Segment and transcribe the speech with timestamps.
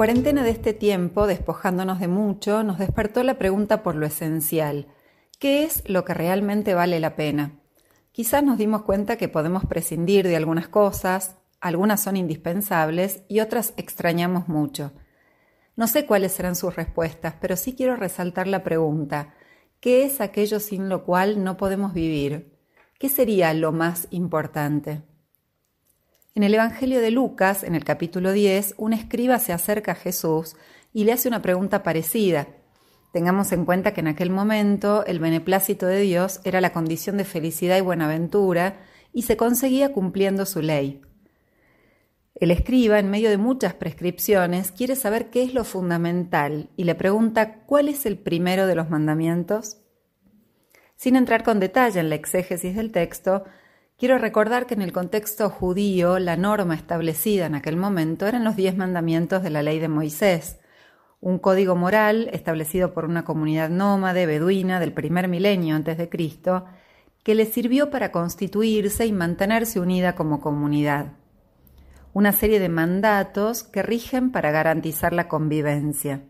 [0.00, 4.86] cuarentena de este tiempo, despojándonos de mucho, nos despertó la pregunta por lo esencial.
[5.38, 7.60] ¿Qué es lo que realmente vale la pena?
[8.10, 13.74] Quizás nos dimos cuenta que podemos prescindir de algunas cosas, algunas son indispensables y otras
[13.76, 14.92] extrañamos mucho.
[15.76, 19.34] No sé cuáles serán sus respuestas, pero sí quiero resaltar la pregunta.
[19.80, 22.58] ¿Qué es aquello sin lo cual no podemos vivir?
[22.98, 25.02] ¿Qué sería lo más importante?
[26.36, 30.54] En el Evangelio de Lucas, en el capítulo 10, un escriba se acerca a Jesús
[30.92, 32.46] y le hace una pregunta parecida.
[33.12, 37.24] Tengamos en cuenta que en aquel momento el beneplácito de Dios era la condición de
[37.24, 38.78] felicidad y buenaventura
[39.12, 41.02] y se conseguía cumpliendo su ley.
[42.36, 46.94] El escriba, en medio de muchas prescripciones, quiere saber qué es lo fundamental y le
[46.94, 49.78] pregunta cuál es el primero de los mandamientos.
[50.94, 53.44] Sin entrar con detalle en la exégesis del texto,
[54.00, 58.56] quiero recordar que en el contexto judío la norma establecida en aquel momento eran los
[58.56, 60.58] diez mandamientos de la ley de Moisés,
[61.20, 66.64] un código moral establecido por una comunidad nómade beduina del primer milenio antes de Cristo,
[67.22, 71.12] que le sirvió para constituirse y mantenerse unida como comunidad
[72.12, 76.22] una serie de mandatos que rigen para garantizar la convivencia.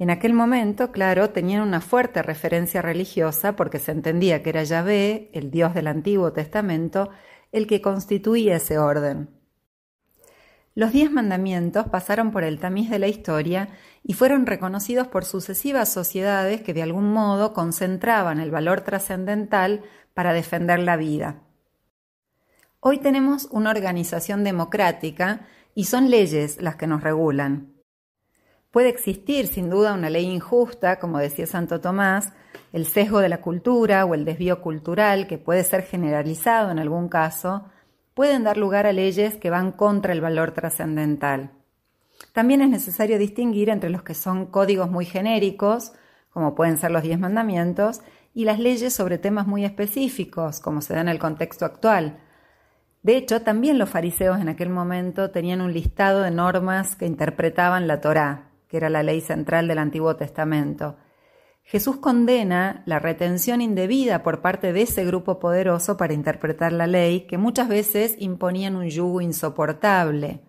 [0.00, 5.28] En aquel momento, claro, tenían una fuerte referencia religiosa porque se entendía que era Yahvé,
[5.34, 7.10] el Dios del Antiguo Testamento,
[7.52, 9.28] el que constituía ese orden.
[10.74, 13.68] Los diez mandamientos pasaron por el tamiz de la historia
[14.02, 19.82] y fueron reconocidos por sucesivas sociedades que de algún modo concentraban el valor trascendental
[20.14, 21.42] para defender la vida.
[22.80, 27.79] Hoy tenemos una organización democrática y son leyes las que nos regulan.
[28.70, 32.32] Puede existir sin duda una ley injusta, como decía Santo Tomás,
[32.72, 37.08] el sesgo de la cultura o el desvío cultural, que puede ser generalizado en algún
[37.08, 37.64] caso,
[38.14, 41.50] pueden dar lugar a leyes que van contra el valor trascendental.
[42.32, 45.92] También es necesario distinguir entre los que son códigos muy genéricos,
[46.30, 48.02] como pueden ser los diez mandamientos,
[48.34, 52.20] y las leyes sobre temas muy específicos, como se da en el contexto actual,
[53.02, 57.88] de hecho, también los fariseos en aquel momento tenían un listado de normas que interpretaban
[57.88, 60.96] la Torá, que era la ley central del Antiguo Testamento.
[61.64, 67.26] Jesús condena la retención indebida por parte de ese grupo poderoso para interpretar la ley,
[67.26, 70.44] que muchas veces imponían un yugo insoportable,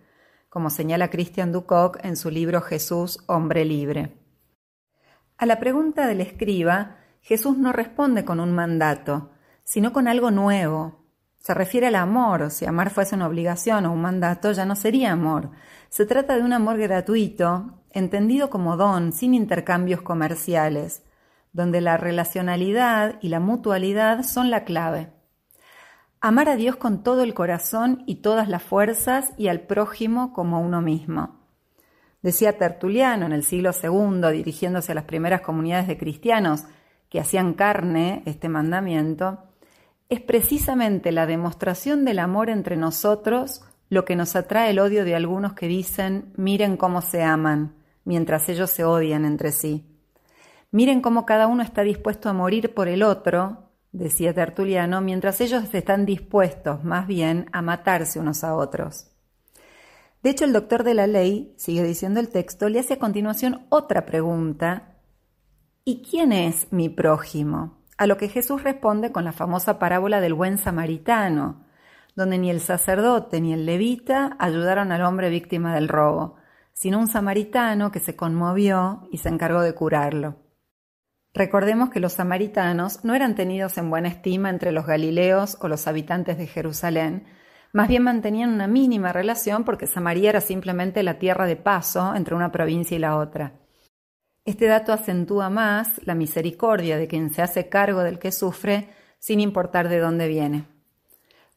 [0.48, 4.16] como señala Christian Ducoc en su libro Jesús, hombre libre.
[5.36, 9.32] A la pregunta del escriba, Jesús no responde con un mandato,
[9.64, 11.02] sino con algo nuevo,
[11.42, 15.10] se refiere al amor, si amar fuese una obligación o un mandato, ya no sería
[15.10, 15.50] amor.
[15.88, 21.02] Se trata de un amor gratuito, entendido como don, sin intercambios comerciales,
[21.52, 25.12] donde la relacionalidad y la mutualidad son la clave.
[26.20, 30.60] Amar a Dios con todo el corazón y todas las fuerzas y al prójimo como
[30.60, 31.40] uno mismo.
[32.22, 36.64] Decía Tertuliano en el siglo II, dirigiéndose a las primeras comunidades de cristianos
[37.08, 39.42] que hacían carne este mandamiento,
[40.08, 45.14] es precisamente la demostración del amor entre nosotros lo que nos atrae el odio de
[45.14, 49.86] algunos que dicen miren cómo se aman, mientras ellos se odian entre sí.
[50.70, 55.64] Miren cómo cada uno está dispuesto a morir por el otro, decía Tertuliano, mientras ellos
[55.72, 59.08] están dispuestos más bien a matarse unos a otros.
[60.22, 63.66] De hecho, el doctor de la ley, sigue diciendo el texto, le hace a continuación
[63.70, 64.94] otra pregunta.
[65.84, 67.82] ¿Y quién es mi prójimo?
[67.98, 71.66] A lo que Jesús responde con la famosa parábola del buen samaritano,
[72.14, 76.36] donde ni el sacerdote ni el levita ayudaron al hombre víctima del robo,
[76.72, 80.36] sino un samaritano que se conmovió y se encargó de curarlo.
[81.34, 85.86] Recordemos que los samaritanos no eran tenidos en buena estima entre los galileos o los
[85.86, 87.26] habitantes de Jerusalén,
[87.72, 92.34] más bien mantenían una mínima relación porque Samaria era simplemente la tierra de paso entre
[92.34, 93.54] una provincia y la otra.
[94.44, 99.40] Este dato acentúa más la misericordia de quien se hace cargo del que sufre sin
[99.40, 100.66] importar de dónde viene.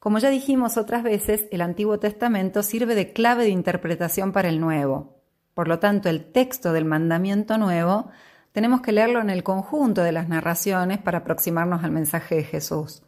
[0.06, 4.60] Como ya dijimos otras veces, el Antiguo Testamento sirve de clave de interpretación para el
[4.60, 5.16] Nuevo.
[5.56, 8.12] Por lo tanto, el texto del mandamiento nuevo
[8.52, 13.02] tenemos que leerlo en el conjunto de las narraciones para aproximarnos al mensaje de Jesús.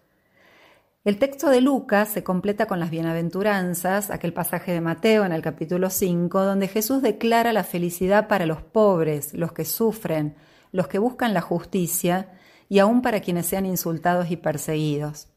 [1.06, 5.44] El texto de Lucas se completa con las bienaventuranzas, aquel pasaje de Mateo en el
[5.44, 10.36] capítulo 5, donde Jesús declara la felicidad para los pobres, los que sufren,
[10.72, 12.32] los que buscan la justicia
[12.70, 15.28] y aún para quienes sean insultados y perseguidos.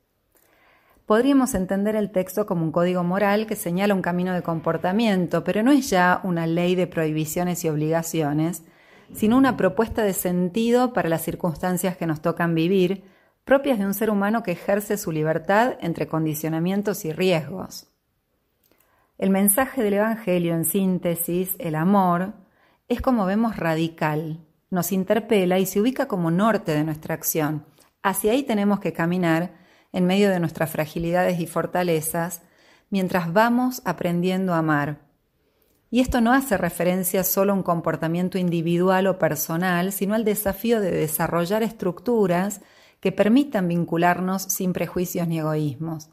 [1.11, 5.65] Podríamos entender el texto como un código moral que señala un camino de comportamiento, pero
[5.65, 8.63] no es ya una ley de prohibiciones y obligaciones,
[9.13, 13.03] sino una propuesta de sentido para las circunstancias que nos tocan vivir,
[13.45, 17.89] propias de un ser humano que ejerce su libertad entre condicionamientos y riesgos.
[19.19, 22.35] El mensaje del Evangelio, en síntesis, el amor,
[22.87, 24.39] es como vemos radical,
[24.71, 27.65] nos interpela y se ubica como norte de nuestra acción.
[28.01, 29.59] Hacia ahí tenemos que caminar
[29.93, 32.43] en medio de nuestras fragilidades y fortalezas,
[32.91, 34.99] mientras vamos aprendiendo a amar.
[35.91, 40.81] Y esto no hace referencia solo a un comportamiento individual o personal, sino al desafío
[40.81, 42.61] de desarrollar estructuras
[43.01, 46.11] que permitan vincularnos sin prejuicios ni egoísmos.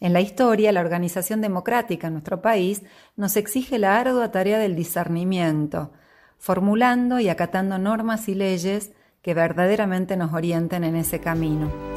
[0.00, 2.82] En la historia, la organización democrática en nuestro país
[3.16, 5.92] nos exige la ardua tarea del discernimiento,
[6.38, 8.92] formulando y acatando normas y leyes
[9.22, 11.93] que verdaderamente nos orienten en ese camino.